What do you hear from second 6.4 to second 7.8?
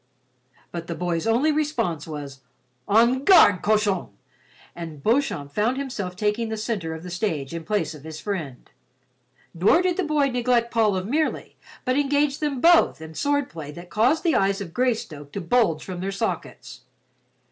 the center of the stage in the